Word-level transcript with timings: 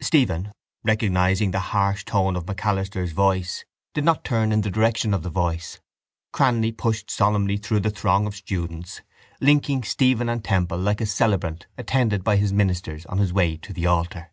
Stephen, 0.00 0.52
recognising 0.84 1.50
the 1.50 1.60
harsh 1.60 2.02
tone 2.06 2.34
of 2.34 2.46
MacAlister's 2.46 3.12
voice, 3.12 3.66
did 3.92 4.04
not 4.04 4.24
turn 4.24 4.50
in 4.50 4.62
the 4.62 4.70
direction 4.70 5.12
of 5.12 5.22
the 5.22 5.28
voice. 5.28 5.80
Cranly 6.32 6.72
pushed 6.74 7.10
solemnly 7.10 7.58
through 7.58 7.80
the 7.80 7.90
throng 7.90 8.26
of 8.26 8.34
students, 8.36 9.02
linking 9.38 9.82
Stephen 9.82 10.30
and 10.30 10.42
Temple 10.42 10.78
like 10.78 11.02
a 11.02 11.04
celebrant 11.04 11.66
attended 11.76 12.24
by 12.24 12.36
his 12.36 12.54
ministers 12.54 13.04
on 13.04 13.18
his 13.18 13.34
way 13.34 13.58
to 13.58 13.74
the 13.74 13.84
altar. 13.84 14.32